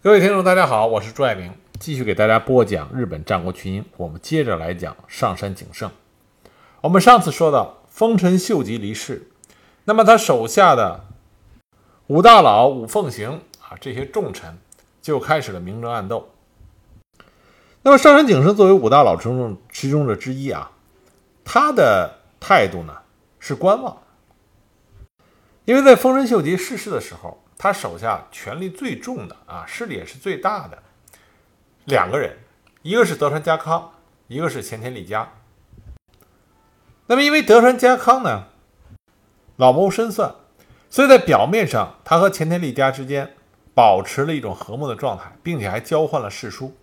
[0.00, 3.84] 各位听众，大家好，我是朱爱明，继续给大家播讲日本战国群英。
[3.96, 5.90] 我们接着来讲上杉景胜。
[6.82, 9.28] 我们上次说到丰臣秀吉离世，
[9.86, 11.04] 那么他手下的
[12.06, 14.56] 五大佬、五奉行啊这些重臣
[15.02, 16.30] 就开始了明争暗斗。
[17.82, 20.70] 那么上杉景胜作为五大佬之中其中的之一啊，
[21.44, 22.96] 他的态度呢
[23.40, 24.00] 是观望，
[25.64, 27.42] 因为在丰臣秀吉逝世的时候。
[27.60, 30.80] 他手下权力最重的啊，势力也是最大的
[31.86, 32.38] 两个人，
[32.82, 33.94] 一个是德川家康，
[34.28, 35.32] 一个是前田利家。
[37.08, 38.44] 那么，因为德川家康呢
[39.56, 40.36] 老谋深算，
[40.88, 43.34] 所以在表面上他和前田利家之间
[43.74, 46.76] 保持了一种和睦的状态，并且还交换了世书。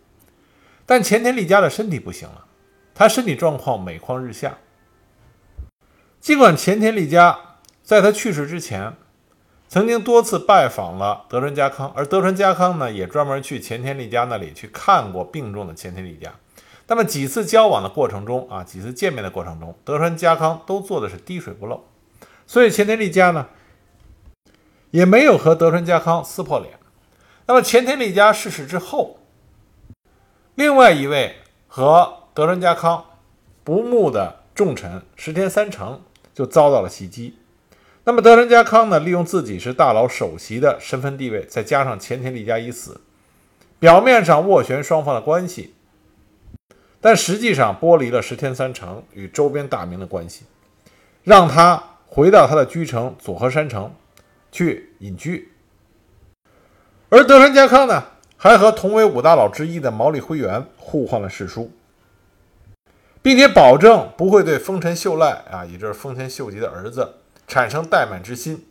[0.85, 2.45] 但前田利家的身体不行了，
[2.93, 4.57] 他身体状况每况日下。
[6.19, 7.39] 尽管前田利家
[7.81, 8.97] 在他去世之前。
[9.75, 16.33] 曾经多次拜访了德川家康，而德川家康呢，也专门去前田利家那里去看过病重的前田利家。
[16.87, 21.83] 那么几次交往的过程中啊，几次见面的过程中，德川家康都做的是滴水不漏，
[22.47, 23.47] 所以前田利家呢，
[24.91, 26.79] 也没有和德川家康撕破脸。
[27.45, 29.17] 那么前田利家逝世之后，
[30.55, 31.35] 另外一位
[31.67, 33.03] 和德川家康
[33.65, 36.01] 不睦的重臣石田三成
[36.33, 37.39] 就遭到了袭击。
[38.07, 43.01] 那么德川家康呢，利用自己是大佬首席的身份地位，再加上前田利家已死，
[43.79, 45.73] 表面上斡旋双方的关系，
[47.01, 50.45] 但实际上剥离了石田三成与周边大名的关系，
[51.23, 53.91] 让他回到他的居城佐贺山城
[54.51, 55.51] 去隐居。
[57.09, 58.03] 而德川家康呢，
[58.37, 61.71] 还和同为五大佬之一的毛利辉元互换了誓书，
[63.23, 67.15] 并且保证不会对丰臣秀赖啊，也就是丰臣秀吉的儿子。
[67.47, 68.65] 产生怠慢之心。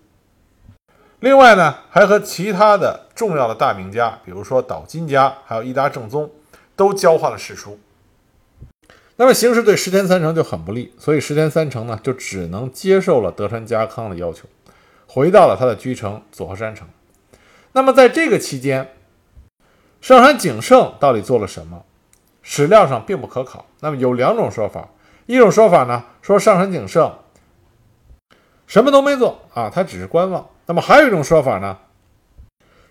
[1.21, 6.31] 另外呢，还和其他的重要的大名家，比如说岛津家，还有伊达正宗，
[6.77, 7.79] 都交换了史书。
[9.17, 14.47] 那么形势对石田三成就很不利，所以石田三成呢，就只能接受了德川家康的要求，
[15.07, 16.87] 回到了他的居城佐贺山城。
[17.73, 18.93] 那么在这个期间，
[20.01, 21.85] 上杉景胜到底做了什么？
[22.43, 23.65] 史料上并不可考。
[23.81, 24.91] 那么有两种说法，
[25.25, 27.11] 一种说法呢，说上杉景胜。
[28.67, 30.49] 什么都没做啊，他只是观望。
[30.67, 31.79] 那么还有一种说法呢，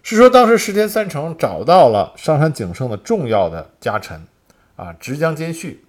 [0.04, 4.28] 是说当时石田三成找到了上杉景胜的重要的家臣
[4.76, 5.84] 啊，直江兼续，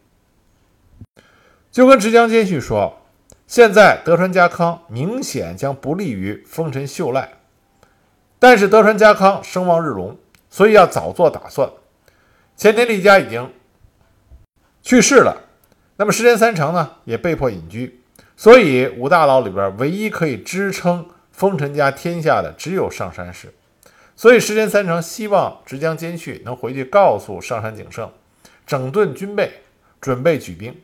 [1.71, 3.03] 就跟直江兼续说，
[3.47, 7.35] 现在德川家康明显将不利于丰臣秀赖，
[8.39, 10.17] 但是德川家康声望日隆，
[10.49, 11.71] 所以要早做打算。
[12.57, 13.53] 前田利家已经
[14.83, 15.43] 去世了，
[15.97, 18.01] 那么石田三成呢，也被迫隐居。
[18.37, 23.55] 所以五大佬里边唯一可以支撑丰臣家天下的只有上杉氏，
[24.17, 28.11] 所以石田三成希望直江兼续能回去告诉上杉景胜，
[28.67, 29.63] 整顿军备，
[30.01, 30.77] 准备举兵，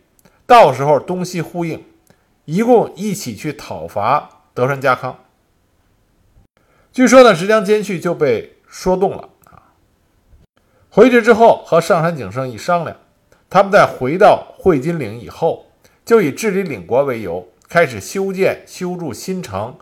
[0.46, 1.84] 到时候东西呼应，
[2.44, 5.18] 一共一起去讨伐德川家康。
[6.92, 9.74] 据说呢，直江兼续就被说动了啊，
[10.88, 12.96] 回去之后和上杉景胜一商量，
[13.48, 15.66] 他们在回到会津岭以后。
[16.10, 19.78] 就以治理领国为由，开始修建、修筑新城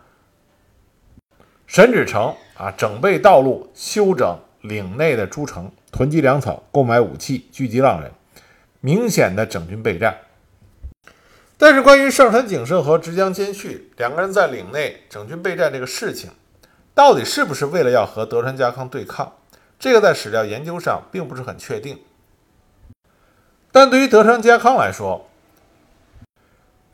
[1.66, 8.12] 神指城啊，整备道路，修整岭内的诸城，囤积粮草，购买武器，聚集浪人，
[8.83, 10.19] 明显的整军备战。
[11.56, 16.31] 但是，关于上杉景胜和直江兼续两个人在岭内整军备战这个事情，
[16.94, 19.33] 到底是不是为了要和德川家康对抗，
[19.78, 21.99] 这个在史料研究上并不是很确定。
[23.72, 25.28] 但对于德川家康来说，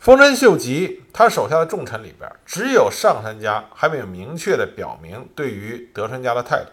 [0.04, 6.70] 丰臣秀吉他手下的重臣里边，只有上杉家还没有明确的表明对于德川家的态度。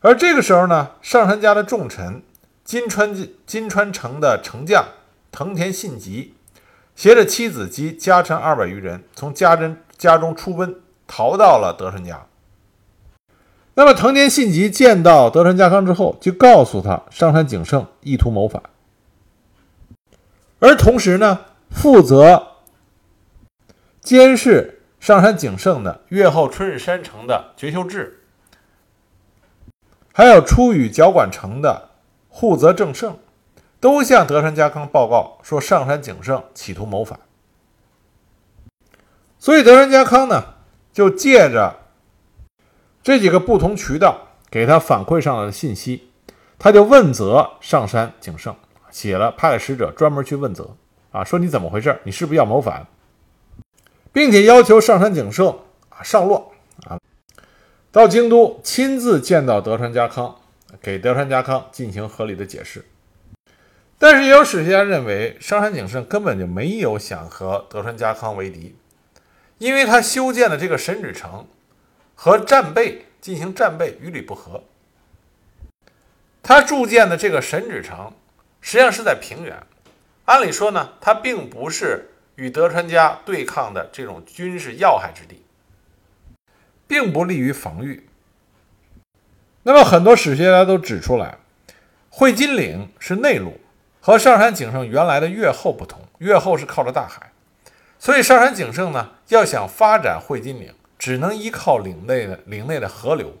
[0.00, 2.20] 而这个时候呢，上杉家的重臣
[2.64, 3.16] 金川
[3.46, 4.84] 金川城的城将
[5.30, 6.34] 藤田信吉，
[6.96, 12.26] 携着妻子及家臣二百余人，从家珍家中出奔，逃到了德川家。
[13.74, 18.60] 那么藤田信吉见到德川家康之后，就告诉他上杉景胜意图谋反，
[20.58, 21.42] 而同时呢。
[21.70, 22.48] 负责
[24.00, 28.24] 监视上杉景胜的越后春日山城的绝秀志，
[30.12, 31.90] 还有出羽角管城的
[32.28, 33.18] 户泽正胜，
[33.78, 37.18] 都向德川家康报告说上杉景胜企图谋反。
[39.38, 40.56] 所以德川家康呢，
[40.92, 41.76] 就借着
[43.02, 46.10] 这几个不同渠道给他反馈上来的信息，
[46.58, 48.54] 他就问责上杉景胜，
[48.90, 50.76] 写了派使者专门去问责。
[51.12, 51.98] 啊，说你怎么回事？
[52.04, 52.86] 你是不是要谋反？
[54.12, 55.48] 并且要求上杉景胜
[55.88, 56.52] 啊上洛
[56.86, 56.98] 啊。
[57.92, 60.36] 到京都亲自见到德川家康，
[60.80, 62.84] 给德川家康进行合理的解释。
[63.98, 68.74] 但是也有史学家认为，上杉景胜根本就没有想和德川家康为敌，
[69.58, 71.46] 因为他修建的这个神指城
[72.14, 74.62] 和战备进行战备与理不合。
[76.42, 78.12] 他筑建的这个神指城
[78.60, 79.62] 实际上是在平原，
[80.30, 85.42] 按理说呢，它并不是与德川家对抗的这种军事要害之地，
[86.86, 88.08] 并不利于防御。
[89.64, 91.38] 那么很多史学家都指出来，
[92.10, 93.58] 会津岭是内陆。
[94.02, 97.32] 和上山景胜原来的越后不同，越后是靠着大海，
[97.98, 103.34] 所以上山景胜呢要想发展会津岭，只能依靠岭内的岭内的河流。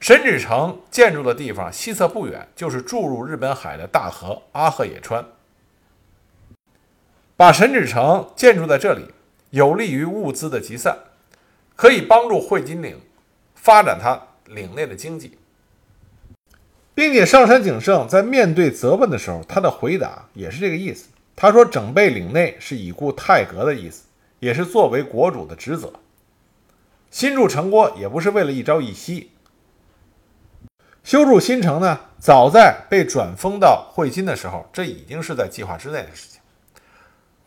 [0.00, 5.24] 神指城建筑的地方西侧不远就是注入日本海的大河阿贺野川，
[7.38, 9.14] 把神指城建筑在这里，
[9.50, 10.98] 有利于物资的集散，
[11.76, 13.00] 可以帮助汇金岭
[13.54, 15.38] 发展它岭内的经济。
[16.96, 21.10] 并且上山景胜在面对责问的时候，他的回答也是这个意思。
[21.36, 24.06] 他说：“整备岭内是以固太阁的意思，
[24.40, 25.92] 也是作为国主的职责。
[27.08, 29.30] 新筑城郭也不是为了一朝一夕。
[31.04, 36.37] 修筑新城呢，早在被转封到汇金的时候，这已经是在计划之内的事情。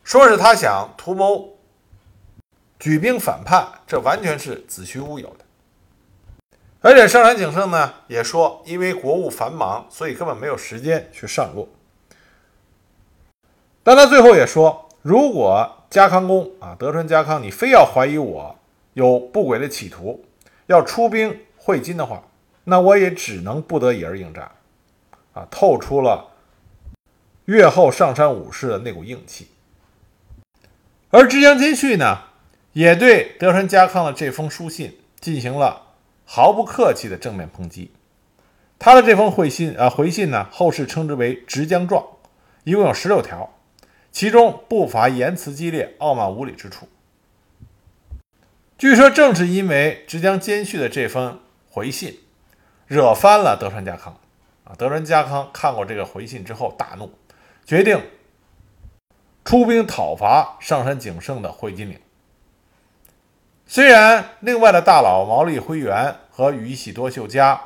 [0.03, 1.57] 说是他想图谋
[2.79, 5.45] 举兵反叛，这完全是子虚乌有的。”
[6.83, 11.69] 而且上杉景胜呢也说，因为国务繁忙，所以根本没有时间去上路。
[13.83, 18.55] 但他最后也说，如果家康公啊，德川家康，你非要怀疑我
[18.93, 20.25] 有不轨的企图，
[20.65, 22.23] 要出兵会津的话，
[22.63, 24.49] 那我也只能不得已而应战。
[25.33, 26.31] 啊，透出了
[27.45, 29.50] 越后上山武士的那股硬气。
[31.11, 32.23] 而织江金绪呢，
[32.73, 35.89] 也对德川家康的这封书信进行了。
[36.23, 37.91] 毫不客气的正面抨击，
[38.79, 42.01] 他的这封回信啊回信呢，后世称之为《直江状》，
[42.63, 43.53] 一共有十六条，
[44.13, 46.87] 其中不乏言辞激烈、傲慢无礼之处。
[48.77, 52.19] 据说正是因为直江兼续的这封回信，
[52.87, 54.17] 惹翻了德川家康
[54.63, 54.71] 啊。
[54.77, 57.11] 德川家康看过这个回信之后大怒，
[57.65, 58.01] 决定
[59.43, 61.99] 出兵讨伐上山景胜的会津领。
[63.65, 67.61] 虽然另外的大佬毛利辉元和宇喜多秀家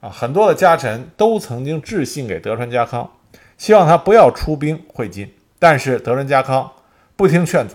[0.00, 3.10] 啊，很多的家臣都曾经致信给德川家康，
[3.56, 6.72] 希望他不要出兵会津，但是德川家康
[7.16, 7.74] 不听劝阻，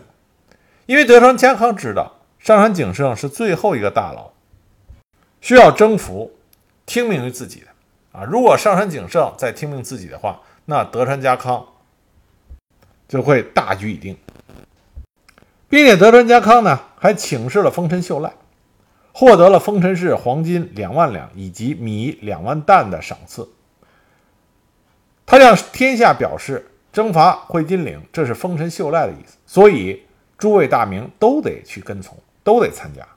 [0.85, 4.31] 因为德川家康知道上杉景胜是最后一个大佬，
[5.41, 6.31] 需要征服，
[6.85, 7.67] 听命于自己的
[8.17, 8.23] 啊。
[8.23, 11.65] 如果上杉景胜再听命自己的话，那德川家康
[13.07, 14.17] 就会大局已定。
[15.69, 18.31] 并且德川家康呢，还请示了丰臣秀赖，
[19.11, 23.49] 获得了丰臣氏黄金两万两以及米两万担的赏赐。
[25.25, 30.03] 他向天下表示，征伐会津岭，这是丰臣秀赖的意思，所以
[30.37, 33.07] 诸位大名都得去跟从，都得参加。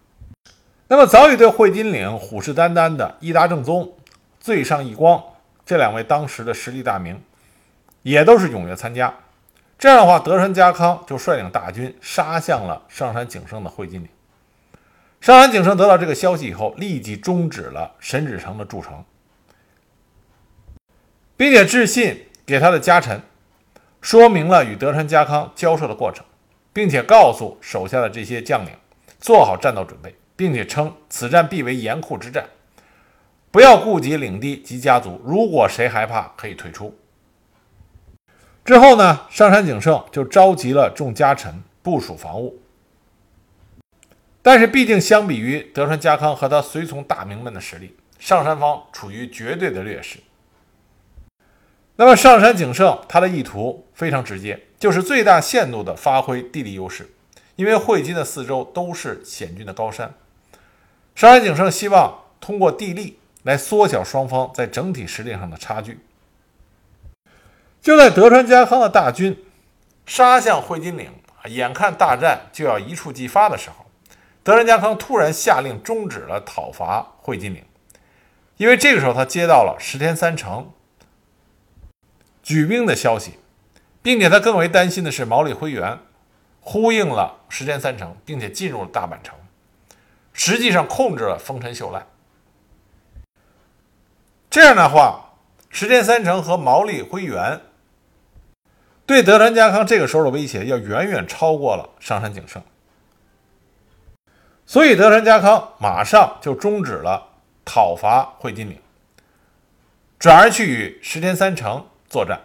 [0.89, 3.93] 那么早已对会津岭虎视眈眈的伊达正宗、
[4.41, 5.23] 最上义光
[5.67, 7.21] 这两位当时的实力大名，
[8.03, 9.13] 也都是踊跃参加。
[9.79, 14.09] 这样的话，德川家康就率领大军杀向了上杉景胜的会津岭。
[15.21, 19.05] 上杉景胜得到这个消息以后，立即终止了神指城的筑城，
[21.37, 23.21] 并且致信给他的家臣，
[24.01, 26.25] 说明了与德川家康交涉的过程，
[26.73, 28.71] 并且告诉手下的这些将领
[29.19, 32.47] 做好战斗准备，并且称此战必为严酷之战，
[33.51, 36.97] 不要顾及领地及家族，如果谁害怕，可以退出。
[38.67, 42.61] 之后呢，上杉景胜就召集了众家臣部署防务。
[44.43, 50.19] 但是，毕竟相比于德川家康和他随从大名们的实力，上杉方处于绝对的劣势。
[51.95, 57.09] 那么，上杉景胜他的意图非常直接，就是最大限度地发挥地理优势。
[57.55, 60.13] 因为会津的四周都是险峻的高山，
[61.15, 66.01] 上杉景胜希望通过地利来缩小双方在整体实力上的差距。
[67.87, 69.45] 就在德川家康的大军
[70.07, 71.09] 杀向会津岭，
[71.45, 73.87] 眼看大战就要一触即发的时候，
[74.43, 77.65] 德川家康突然下令终止了讨伐会津岭，
[78.57, 80.73] 因为这个时候他接到了石田三成
[82.43, 83.39] 举兵的消息，
[84.03, 86.01] 并且他更为担心的是毛利辉元
[86.61, 89.39] 呼应了石田三成，并且进入了大阪城，
[90.33, 92.05] 实际上控制了丰臣秀赖。
[94.51, 95.35] 这样的话，
[95.71, 97.61] 石田三成和毛利辉元。
[99.07, 102.61] 对德川家康这个时候的威胁要远远超过了上杉景胜，
[104.67, 107.29] 所以德川家康马上就终止了
[107.65, 108.81] 讨伐会津岭，
[110.19, 112.41] 转而去与石田三成作战。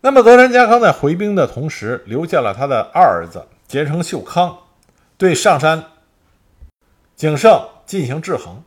[0.00, 4.60] 那么德川家康在回兵的同时，留下了他的二儿子结城秀康，
[5.18, 5.84] 对上杉
[7.14, 8.62] 景胜进行制衡。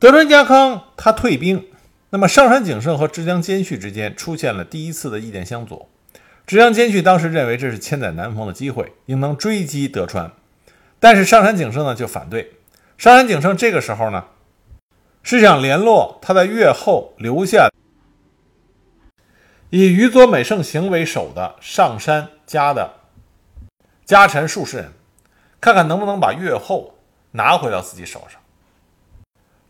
[0.00, 1.71] 德川家康他退兵，
[2.14, 5.88] 那么上杉景胜和直江兼续之间出现了第一次的意见相左。
[6.46, 10.30] 直江兼续当时认为这是千载难逢的机会，应当追击德川，
[11.00, 12.52] 但是上杉景胜呢就反对。
[12.98, 14.26] 上杉景胜这个时候呢
[15.22, 17.70] 是想联络他在越后留下
[19.70, 22.96] 以宇佐美胜行为首的上山家的
[24.04, 24.92] 家臣数十人，
[25.62, 26.98] 看看能不能把越后
[27.30, 28.38] 拿回到自己手上。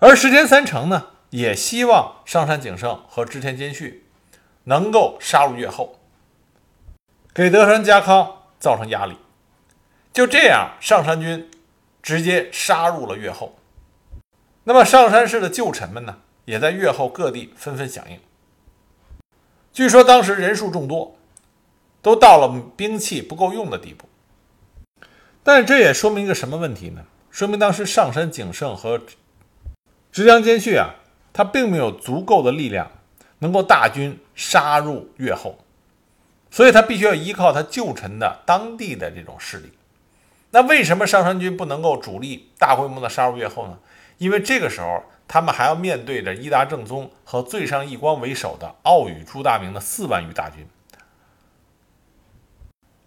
[0.00, 4.04] 而石田三成呢也希望上山景胜和织田兼续
[4.64, 5.98] 能够杀入越后。
[7.32, 9.16] 给德川家康造成压力，
[10.12, 11.50] 就这样，上山军
[12.02, 13.56] 直接杀入了越后。
[14.64, 18.20] 那么上山氏的旧臣们呢，也在越后各地纷纷响应。
[19.72, 21.16] 据说当时人数众多，
[22.02, 24.06] 都到了兵器不够用的地步。
[25.42, 27.06] 但这也说明一个什么问题呢？
[27.30, 29.00] 说明当时上山景胜和
[30.12, 30.96] 直江兼续啊，
[31.32, 32.90] 他并没有足够的力量
[33.38, 35.58] 能够大军杀入越后。
[36.50, 39.72] 所以他必须要依靠他旧臣的当地的这种势力。
[40.50, 43.78] 那为什么上山军不能够主力大规模的杀入越后呢？
[44.18, 50.66] 因为这个时候他们还要面对着伊达正宗和最上义光为首的奥羽朱大明的四万余大军。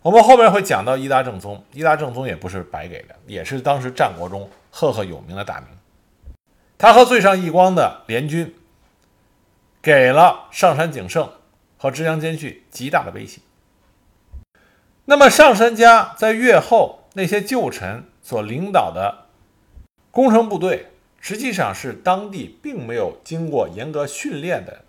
[0.02, 5.68] 我们后面会讲到伊达正宗，伊达正宗也不是白给的，也是当时战国中赫赫有名的大名。
[6.78, 8.56] 他和最上义光的联军
[9.82, 11.30] 给了上山景胜。
[11.78, 13.42] 和直江兼续极大的威胁。
[15.04, 19.28] 那么上杉家在越后那些旧臣所领导的
[20.10, 20.88] 攻城部队，
[21.20, 24.84] 实际上是当地并没有经过严格训练的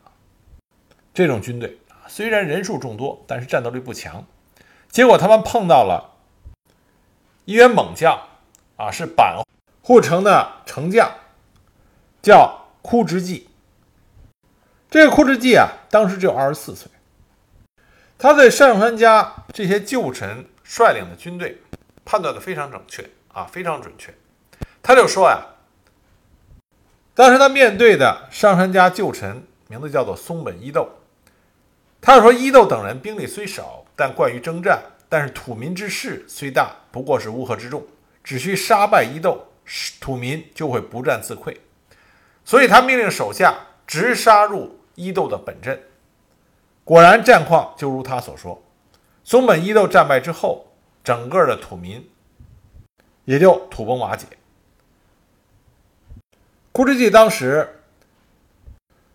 [1.12, 4.24] 这种军队，虽然人数众多，但是战斗力不强。
[4.88, 6.14] 结果他们碰到了
[7.44, 8.18] 一员猛将
[8.76, 9.42] 啊，是板
[9.82, 11.12] 护城的城将，
[12.26, 13.49] 叫枯直纪。
[14.90, 16.90] 这个枯直纪啊，当时只有二十四岁。
[18.18, 21.62] 他对上杉家这些旧臣率领的军队
[22.04, 24.12] 判断的非常准确啊，非常准确。
[24.83, 25.40] 他就说呀，
[27.14, 30.88] 当时他面对的上杉家旧臣名字叫做松本伊豆，
[32.00, 37.87] 他说伊豆等人兵力虽少，但惯于征战，但是土民之势虽大，不过是乌合之众，
[38.25, 39.47] 只需杀败伊豆，
[40.00, 41.56] 土民就会不战自溃。
[42.46, 44.80] 所以他命令手下直杀入。
[44.98, 45.78] 伊豆的本阵，
[46.82, 48.62] 果然战况就如他所说。
[49.22, 50.68] 松本伊豆战败之后，
[51.04, 52.08] 整个的土民
[53.26, 54.26] 也就土崩瓦解。
[56.72, 57.82] 枯之纪当时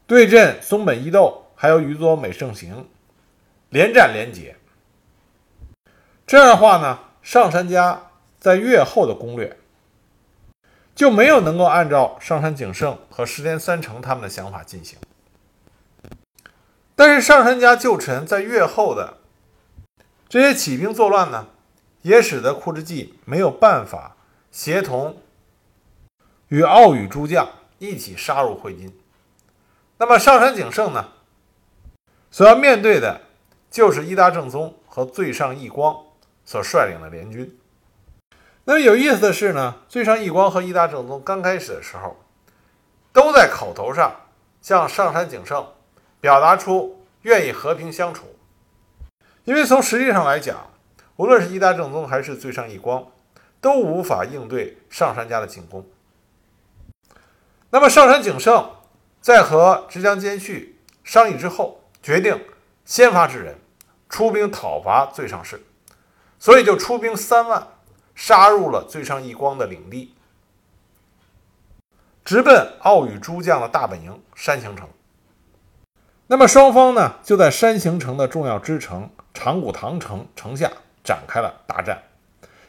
[0.05, 2.87] 对阵松本伊豆，还有宇佐美胜行，
[3.69, 4.57] 连战连捷。
[6.27, 9.57] 这样的话呢，上杉家在越后的攻略
[11.01, 14.99] 就没有能够按照上杉景胜和石田三成他们的想法进行。
[16.95, 19.17] 但是上杉家旧臣在越后的
[20.29, 21.47] 这些起兵作乱呢，
[22.03, 24.15] 也使得库之纪没有办法
[24.51, 25.17] 协同
[26.49, 28.95] 与奥羽诸将一起杀入会津。
[29.97, 31.13] 那么上杉景胜呢，
[32.29, 33.21] 所要面对的
[33.71, 35.97] 就是伊达正宗和最上义光
[36.45, 37.57] 所率领的联军。
[38.63, 42.17] 那么有意思的是呢，最上义光和伊达正宗刚开始的时候，
[43.11, 44.15] 都在口头上
[44.61, 45.65] 向上杉景胜。
[46.19, 48.35] 表达出愿意和平相处，
[49.43, 50.69] 因为从实际上来讲，
[51.15, 53.07] 无论是伊达正宗还是最上义光，
[53.59, 55.83] 都无法应对上杉家的进攻。
[57.71, 58.69] 那么上杉景胜
[59.19, 62.39] 在和直江兼续商议之后，决定
[62.85, 63.57] 先发制人，
[64.07, 65.59] 出兵讨伐最上氏，
[66.37, 67.67] 所以就出兵三万，
[68.15, 70.13] 杀入了最上义光的领地，
[72.23, 74.87] 直奔奥羽诸将的大本营山形城。
[76.27, 80.71] 那么双方呢，就在山形城的重要支城长谷堂城城下
[81.03, 82.03] 展开了大战。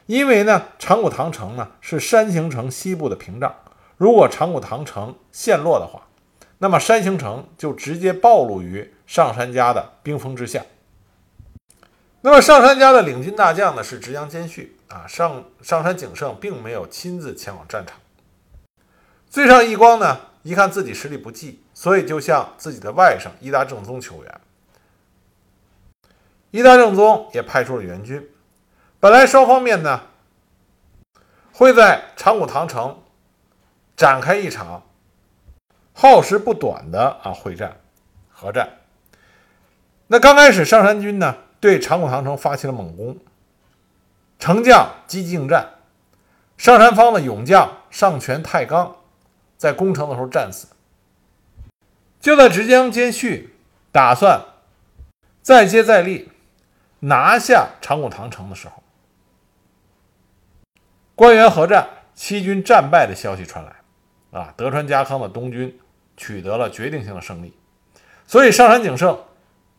[0.05, 3.55] 因为呢，长谷堂城呢是山形城西部的屏障，
[3.95, 6.07] 如果长谷堂城陷落的话，
[6.57, 10.65] 那么山形城就直接暴露于上杉家的兵锋之下。
[12.19, 17.97] 那么上杉家的领军大将呢是直江兼续啊，上上杉景胜并没有亲自前往战场。
[19.29, 20.19] 最上义光呢？
[20.43, 24.41] 一看自己实力不济，所以就向自己的外甥伊达正宗求援。
[26.51, 28.29] 伊达正宗也派出了援军，
[28.99, 30.01] 本来双方面呢
[31.53, 33.01] 会在长谷堂城
[33.95, 34.83] 展开一场
[35.93, 37.79] 耗时不短的啊会战
[38.29, 38.79] 合战。
[40.07, 43.17] 那刚开始上山军呢对长谷堂城发起了猛攻，
[44.39, 45.75] 城将积极应战，
[46.57, 48.97] 上山方的勇将上泉太纲
[49.57, 50.67] 在攻城的时候战死。
[52.19, 53.55] 就在直江兼续
[53.91, 54.41] 打算
[55.41, 56.29] 再接再厉
[56.99, 58.81] 拿下长谷堂城的时候，
[61.15, 65.77] 关原合战，七军战败的消息传来，啊，德川家康的东军
[66.15, 67.53] 取得了决定性的胜利，
[68.25, 69.21] 所以上杉景胜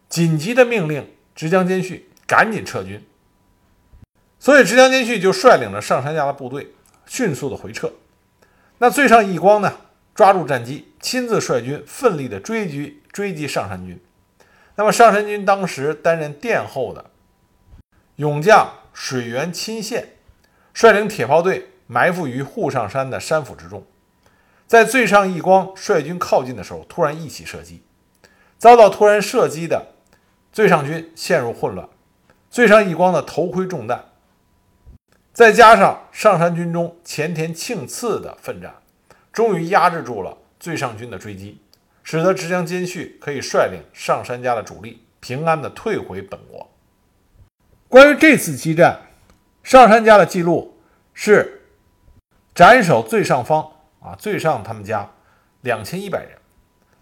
[0.09, 3.03] 紧急的命令直江兼续赶紧撤军，
[4.45, 6.75] 所以直江兼续就率领着上杉家的部队
[7.07, 7.91] 迅速的回撤，
[8.77, 9.73] 那最上义光呢？
[10.15, 13.99] 抓住战机，亲自率军奋力的追击追击上山军。
[14.75, 17.07] 那么上山军当时担任殿后的
[18.17, 20.11] 勇将水原亲宪，
[20.75, 23.83] 率领铁炮队埋伏于户上山的山腹之中。
[24.67, 27.83] 在最上义光率军靠近的时候，突然一起射击，
[28.59, 29.95] 遭到突然射击的
[30.53, 31.89] 最上军陷入混乱。
[32.51, 34.11] 最上义光的头盔中弹，
[35.35, 38.75] 再加上上山军中前田庆次的奋战。
[39.33, 41.61] 终于压制住了最上军的追击，
[42.05, 46.71] 使得直江兼续可以率领上杉家的主力平安的退回本国。
[47.89, 49.09] 关于这次激战，
[49.65, 50.79] 上杉家的记录
[51.13, 51.63] 是
[52.55, 55.11] 斩首最上方啊，最上他们家
[55.63, 56.39] 两千一百人。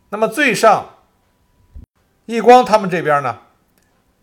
[0.08, 0.94] 那么最上
[2.24, 3.40] 义光他们这边呢，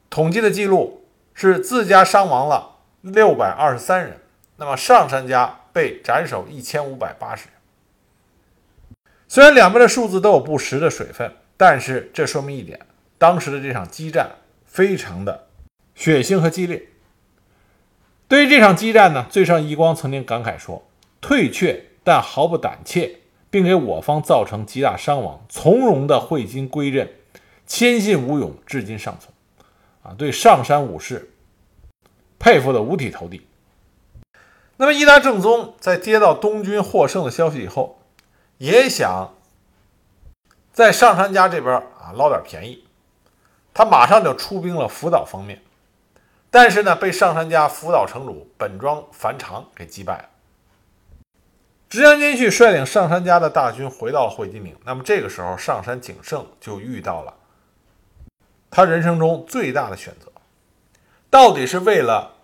[0.09, 4.19] 统计的记录是自家伤亡了六百二十三人，
[4.57, 7.53] 那么上杉家被斩首一千五百八十人。
[9.27, 12.79] 虽然两边的数字都有不实的水分，但是这说明一点：
[13.17, 14.31] 当时的这场激战
[14.65, 15.47] 非常的
[15.95, 16.87] 血腥和激烈。
[18.27, 20.87] 对于这场激战呢，最上义光曾经感慨说
[21.21, 27.09] ：“退却，但毫不胆怯，并给我方造成极大伤亡，从容的汇金归阵，
[27.65, 29.33] 谦信无勇，至今尚存。”
[30.03, 31.31] 啊，对上山武士
[32.39, 33.45] 佩服的五体投地。
[34.77, 37.99] 那么伊达正宗在接到东军获胜的消息以后，
[38.57, 39.35] 也想
[40.71, 42.85] 在上杉家这边啊捞点便宜，
[43.73, 45.61] 他马上就出兵了福岛方面，
[46.49, 50.29] 但是呢，被上杉家福岛城主本庄繁长给击败了。
[51.89, 57.33] 直江兼续率领上杉家的大军回到了会津岭，那么这个时候上杉景胜就遇到了
[58.69, 60.31] 他人生中最大的选择，
[61.29, 62.35] 到底是为了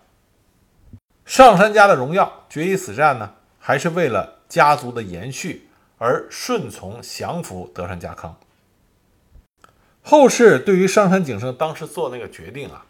[1.24, 5.68] 上杉家的荣耀决一死战呢，还是为了家族的延续？
[5.98, 8.36] 而顺从降服德川家康。
[10.02, 12.84] 后世对于上杉景胜当时做那个决定啊，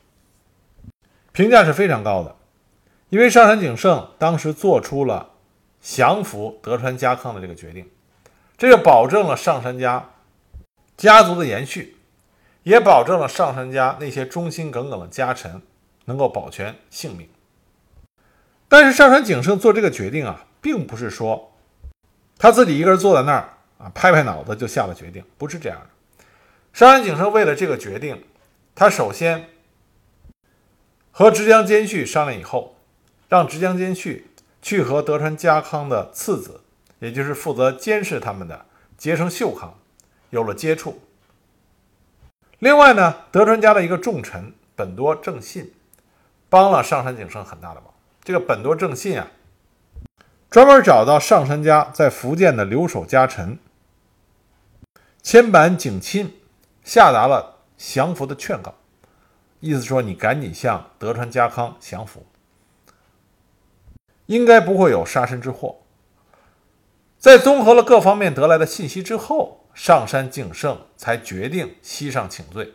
[1.31, 2.35] 评价是非常高的，
[3.09, 5.31] 因为上杉景胜当时做出了
[5.81, 7.89] 降服德川家康的这个决定，
[8.59, 10.11] 这就保证了上杉家
[10.97, 11.97] 家族的延续，
[12.65, 15.63] 也保证了上杉家那些忠心耿耿的家臣
[16.07, 17.29] 能够保全性命。
[18.67, 21.53] 但是上杉景胜做这个决定啊，并不是说。
[22.39, 25.87] 他自己一个人坐在那儿啊，拍拍脑子就下了决定，不是这样的。
[26.73, 28.25] 上杉景胜为了这个决定，
[28.75, 29.49] 他首先
[31.11, 32.77] 和直江兼续商量以后，
[33.29, 34.27] 让直江兼续
[34.61, 36.61] 去和德川家康的次子，
[36.99, 38.67] 也就是负责监视他们的
[38.99, 39.79] 结城秀康
[40.29, 41.01] 有了接触。
[42.59, 45.73] 另外呢，德川家的一个重臣本多正信
[46.49, 47.93] 帮了上杉景胜很大的忙。
[48.23, 49.29] 这个本多正信啊。
[50.49, 53.59] 专门找到上杉家在福建的留守家臣
[55.23, 56.41] 千板景亲，
[56.85, 58.75] 下达了降服的劝告，
[59.59, 62.25] 意思说你赶紧向德川家康降服，
[64.27, 65.81] 应该不会有杀身之祸。
[67.19, 72.73] 在综合了各方面得来的信息之后，上杉景胜才决定西上请罪。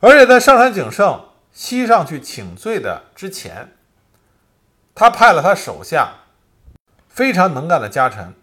[0.00, 1.24] 而且在上杉景胜
[1.54, 3.72] 西上去请罪的之前，
[4.94, 6.16] 他派了他手下。
[7.08, 8.34] 非常能干的家臣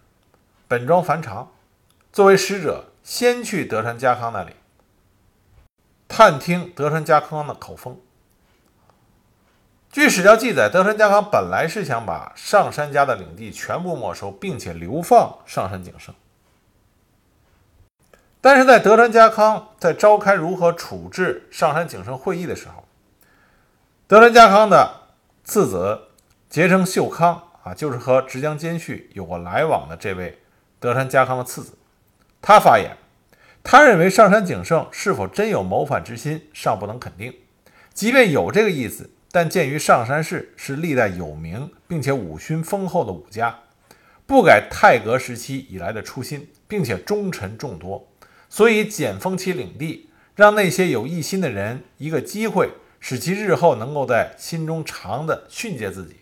[0.66, 1.52] 本庄繁长
[2.14, 4.56] 作为使者，先去德川家康那里
[6.08, 8.00] 探听德川家康的口风。
[9.92, 16.16] 据史料记载，德川家康本来是想把上杉家的领地全部没收，并且流放上杉景胜。
[18.40, 22.81] 但是在德川家康在召开如何处置上杉景胜会议的时候，
[24.12, 25.04] 德川家康的
[25.42, 25.98] 次子
[26.50, 27.44] 结成秀康。
[27.64, 30.40] 啊，就是和直江兼续有过来往的这位
[30.82, 31.78] 德川家康的次子，
[32.42, 32.98] 他发言，
[33.64, 37.34] 他认为上杉景胜是否真有谋反之心尚不能肯定，
[37.94, 43.60] 即便有这个意思，但鉴于上杉氏是历代有名并且武勋丰厚的武家，
[44.26, 48.10] 不改太阁时期以来的初心，并且忠臣众多，
[48.50, 56.16] 所以减封其领地，让那些有异心的人一个机会，使其日后能够在心中常的训诫自己。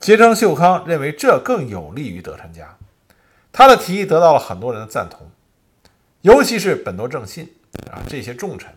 [0.00, 2.76] 结成秀康认为这更有利于德川家，
[3.52, 5.30] 他的提议得到了很多人的赞同，
[6.22, 7.54] 尤其是本多正信
[7.90, 8.74] 啊这些重臣。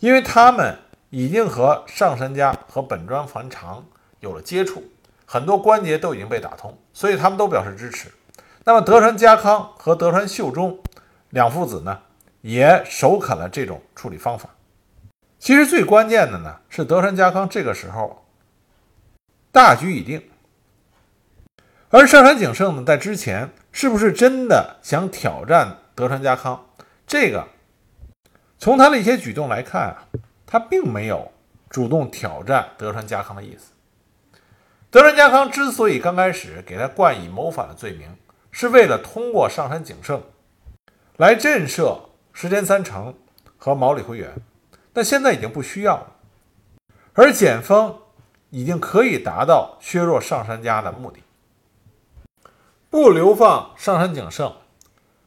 [0.00, 0.78] 因为他们
[1.10, 3.84] 已经和上杉家和本庄繁长
[4.20, 4.82] 有了接触，
[5.26, 8.10] 很多关节都已经被打通，所以他们都表示支持。
[8.64, 10.80] 那么德川家康和德川秀忠
[11.28, 12.00] 两父子呢，
[12.40, 14.50] 也首肯了这种处理方法。
[15.38, 18.26] 其实最关键的呢，是德川家康这个时候
[19.50, 20.22] 大局已定，
[21.88, 26.66] 而上杉景胜呢，在之前是不是真的想挑战德川家康，
[27.06, 27.48] 这个？
[28.58, 30.06] 从他的一些举动来看啊，
[30.46, 31.32] 他并没有
[31.70, 33.72] 主动挑战德川家康的意思。
[34.90, 38.14] 德川家康之所以刚开始给他冠以谋反的罪名，
[38.50, 40.22] 是为了通过上杉景胜
[41.16, 43.14] 来震慑石田三成
[43.56, 44.34] 和毛利辉元，
[44.92, 46.16] 但现在已经不需要了，
[47.14, 47.98] 而减封
[48.50, 51.20] 已经可以达到削弱上杉家的目的，
[52.88, 54.54] 不流放上杉景胜，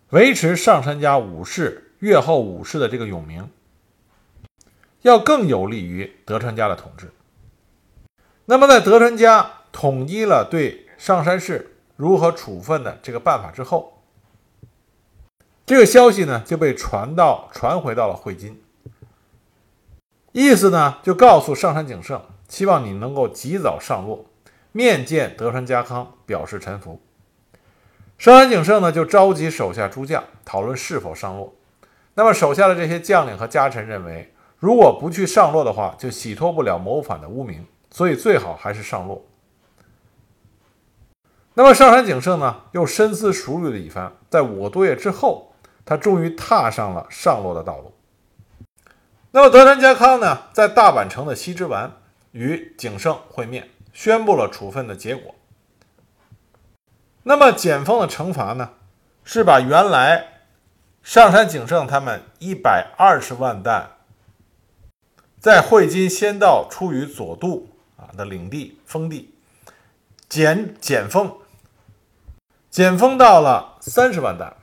[0.10, 1.90] 维持上杉家武士。
[2.00, 3.50] 越后武士的这个永名，
[5.04, 7.14] 要更有利于德川家的统治。
[8.44, 14.03] 那么，在德川家统一了对上山氏如何处分的这个办法之后，
[15.66, 18.62] 这个消息呢就被传到传回到了会津，
[20.34, 24.26] 意思呢就告诉上杉景胜，希望你能够及早上洛，
[24.74, 27.00] 面见德川家康，表示臣服。
[28.18, 31.54] 上杉景胜呢就召集手下诸将讨论是否上洛。
[32.16, 39.26] 那么手下的这些将领和家臣认为，如果不去上洛的话，就洗脱不了谋反的污名，所以最好还是上洛。
[41.54, 45.53] 那么上杉景胜呢，又深思熟虑了一番，在五个多月之后，
[45.86, 47.94] 他终于踏上了上洛的道路。
[49.32, 51.92] 那么德川家康呢，在大阪城的西之丸
[52.32, 55.36] 与景胜会面，宣布了处分的结果。
[57.24, 58.72] 那么减封的惩罚呢，
[59.24, 60.30] 是把原来。
[61.04, 63.92] 上山景胜他们一百二十万担，
[65.38, 67.68] 在会津仙道出于佐渡
[67.98, 69.36] 啊的领地封地
[70.30, 71.36] 减减封，
[72.70, 74.56] 减封到了三十万担。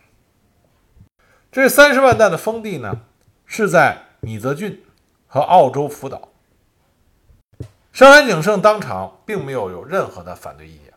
[1.52, 3.00] 这三十万担的封地呢，
[3.44, 4.84] 是在米泽郡
[5.26, 6.28] 和澳洲福岛。
[7.92, 10.94] 上山景胜当场并没有有任何的反对意见，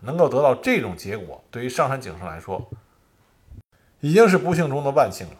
[0.00, 2.68] 能够得到这种结果，对于上山景胜来说。
[4.00, 5.32] 已经是不幸中的万幸了。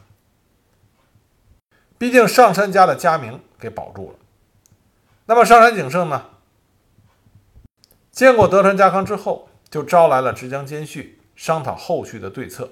[1.99, 4.19] 毕竟上杉家的家名给保住了。
[5.27, 6.31] 那么上杉景胜呢？
[8.11, 12.71] 见过德川家康之后，就招来了直江兼续，商讨后续的对策。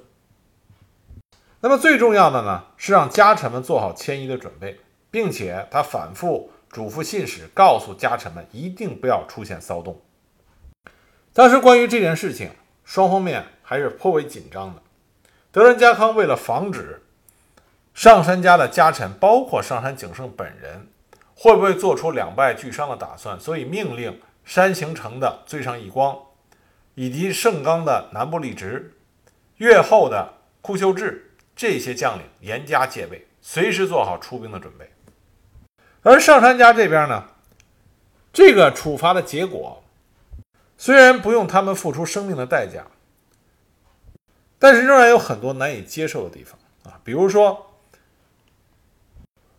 [1.64, 4.80] 那么最重要的呢，是让家臣们做好迁移的准备，
[5.12, 10.02] 并且他反复嘱咐信使，告诉家臣们一定不要出现骚动。
[11.32, 12.50] 当时关于这件事情，
[12.84, 14.82] 双方面还是颇为紧张的。
[15.52, 17.00] 德川家康为了防止
[17.94, 20.88] 上杉家的家臣，包括上杉景胜本人，
[21.36, 26.18] 会不会做出两败俱伤的打算，所以命令山形城的最上义光，
[26.96, 28.94] 以及盛冈的南部利直、
[29.58, 34.90] 越后的库秀智这些将领严加戒备，随时做好出兵的准备。
[36.02, 37.28] 而上杉家这边呢，
[38.32, 39.84] 这个处罚的结果，
[40.76, 42.86] 虽然不用他们付出生命的代价。
[44.58, 47.74] 但是仍然有很多难以接受的地方啊，比如说，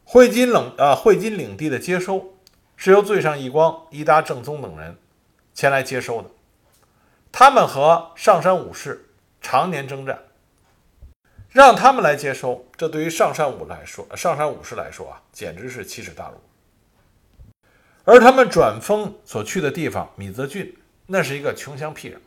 [0.06, 2.36] 会津冷啊，会津领地的接收
[2.77, 4.97] 是由最上义光、伊达正宗等人
[5.53, 6.29] 前来接收的，
[7.34, 9.10] 他们和上山武士
[9.41, 10.23] 常年征战，
[11.53, 16.37] 让他们来接收，这对于上山武来说，上山武士来说啊，简直是奇耻大辱。
[18.05, 22.17] 而他们转封所去的地方米泽郡，那是一个穷乡僻壤。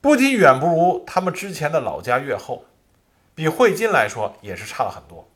[0.00, 2.64] 不仅远不如他们之前的老家越后，
[3.34, 5.28] 比汇金来说也是差了很多。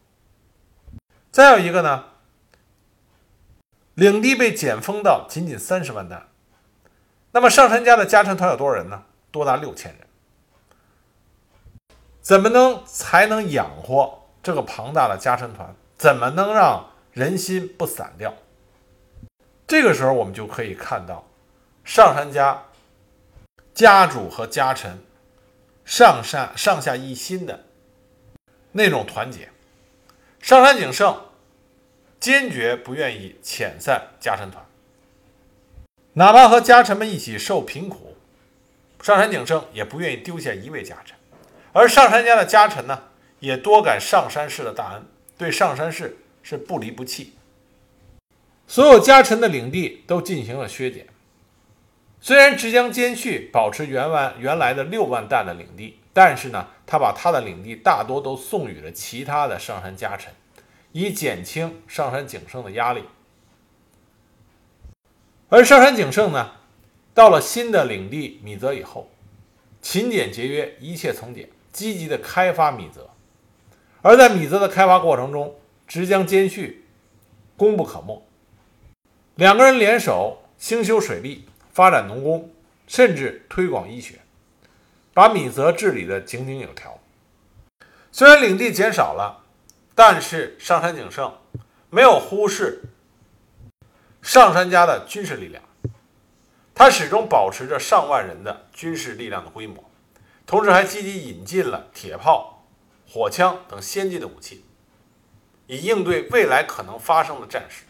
[1.31, 2.07] 再有一个呢，
[3.93, 6.27] 领地被减封到仅仅三十万担，
[7.33, 9.05] 那么上山家的家臣团有多少人呢？
[9.31, 10.07] 多达六千人，
[12.31, 15.75] 怎么能才能养活这个庞大的家臣团？
[15.99, 18.33] 怎么能让人心不散掉？
[19.67, 21.29] 这个时候我们就可以看到
[21.85, 22.63] 上杉家。
[23.75, 25.03] 家主和家臣
[25.85, 27.65] 上山上下一心的
[28.71, 29.49] 那种团结。
[30.41, 31.21] 上山景胜
[32.21, 34.65] 坚决不愿意遣散家臣团，
[36.13, 38.17] 哪怕和家臣们一起受贫苦，
[39.03, 41.17] 上山景胜也不愿意丢下一位家臣。
[41.73, 43.05] 而上山家的家臣呢，
[43.39, 45.07] 也多感上山氏的大恩，
[45.39, 47.35] 对上山氏是不离不弃。
[48.67, 51.07] 所有家臣的领地都进行了削减。
[52.21, 60.33] 虽然直江兼续保持原万原来的六万担的领地，但是呢，他把他的领地大多都送予了其他的上山家臣，
[60.93, 63.05] 以减轻上山景胜的压力。
[65.49, 66.53] 而上山景胜呢，
[67.15, 69.11] 到了新的领地米泽以后，
[69.81, 73.11] 勤俭节约，一切从简，积极的开发米泽。
[74.03, 76.87] 而在米泽的开发过程中，直江兼续
[77.57, 78.27] 功不可没，
[79.35, 81.47] 两个人联手兴修水利。
[81.73, 82.51] 发展农工，
[82.89, 84.19] 甚至推广医学，
[85.15, 86.99] 把米泽治理得井井有条。
[88.11, 89.45] 虽然领地减少了，
[89.95, 91.33] 但是上山景胜
[91.91, 92.83] 没有忽视
[94.21, 95.63] 上山家的军事力量，
[96.75, 99.90] 他始终保持着上万人的军事力量的规模，
[100.51, 102.65] 同时还积极引进了铁炮、
[103.09, 104.65] 火枪等先进的武器，
[105.69, 107.85] 以应对未来可能发生的战事。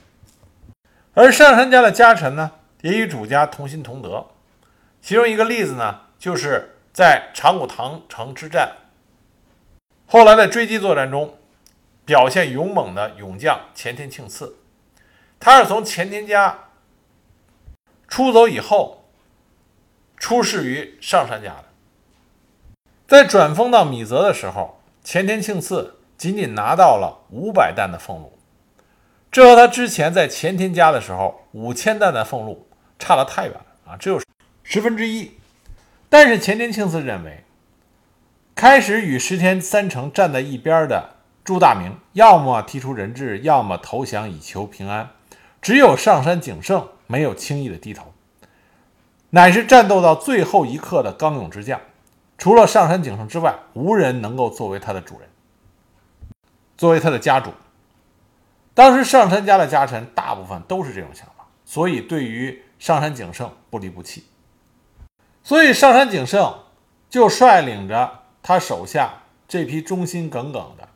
[1.14, 2.51] 而上杉家的家臣呢？
[2.83, 4.27] 也与主家同心同德，
[5.01, 8.77] 其中一个例子呢，就是在长谷堂城之战，
[10.07, 11.38] 后来的追击作战中，
[12.05, 14.59] 表现勇猛的勇将前田庆次，
[15.38, 16.68] 他是从前田家
[18.07, 19.09] 出走以后，
[20.18, 21.64] 出仕于上杉家的，
[23.11, 28.38] 在转封到米泽的时候，前田庆次仅仅拿到了五百担的俸禄，
[29.33, 32.68] 这和他之前在前田家的时候五千担的俸禄。
[33.01, 34.20] 差得太远了啊，只有
[34.62, 35.33] 十分之一。
[36.09, 37.42] 但是前田庆次认为，
[38.55, 45.11] 开始与石田三成站在一边的朱大明，要么提出人质，要么投降以求平安。
[45.61, 48.12] 只有上山景胜没有轻易的低头，
[49.31, 51.81] 乃是战斗到最后一刻的刚勇之将。
[52.40, 55.29] 除了上山景胜之外，无人能够作为他的主人，
[56.76, 57.53] 作为他的家主。
[58.74, 62.64] 当时上山家的家臣大部分都是这种想法，所以对于。
[62.81, 64.24] 上山景胜不离不弃，
[65.42, 66.61] 所以上山景胜
[67.11, 70.88] 就率领着他手下这批忠心耿耿的、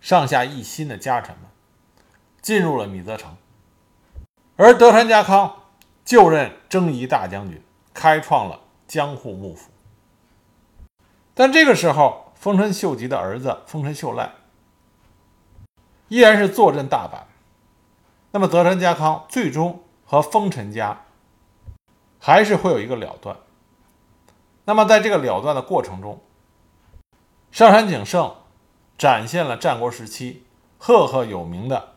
[0.00, 1.48] 上下一心的家臣们，
[2.42, 3.36] 进入了米泽城。
[4.56, 5.54] 而德川家康
[6.04, 7.62] 就任征夷大将军，
[7.94, 9.69] 开创了江户幕府。
[11.40, 14.32] 但这个时候，丰臣秀吉的儿子丰臣秀赖
[16.08, 17.22] 依然是坐镇大阪。
[18.32, 21.00] 那么，德川家康最终和丰臣家。
[22.18, 23.38] 还是会有一个了断。
[24.66, 26.20] 那么，在这个了断的过程中，
[27.50, 28.36] 上杉景胜
[28.98, 30.44] 展现了战国时期
[30.76, 31.94] 赫赫有名的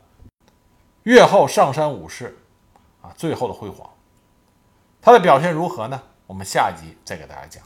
[1.02, 2.38] 越后上山武士
[3.02, 3.90] 啊最后的辉煌。
[5.02, 6.02] 他的表现如何呢？
[6.28, 7.62] 我们下集再给大家讲。